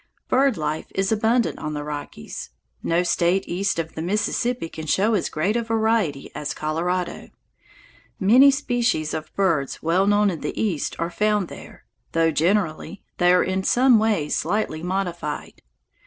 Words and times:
Bird 0.27 0.57
life 0.57 0.87
is 0.95 1.11
abundant 1.11 1.59
on 1.59 1.75
the 1.75 1.83
Rockies. 1.83 2.49
No 2.81 3.03
State 3.03 3.47
east 3.47 3.77
of 3.77 3.93
the 3.93 4.01
Mississippi 4.01 4.67
can 4.67 4.87
show 4.87 5.13
as 5.13 5.29
great 5.29 5.55
a 5.55 5.61
variety 5.61 6.31
as 6.33 6.55
Colorado. 6.55 7.29
Many 8.19 8.49
species 8.49 9.13
of 9.13 9.31
birds 9.35 9.83
well 9.83 10.07
known 10.07 10.31
in 10.31 10.41
the 10.41 10.59
East 10.59 10.95
are 10.97 11.11
found 11.11 11.49
there, 11.49 11.85
though, 12.13 12.31
generally, 12.31 13.03
they 13.19 13.31
are 13.31 13.43
in 13.43 13.63
some 13.63 13.99
way 13.99 14.27
slightly 14.27 14.81
modified. 14.81 15.61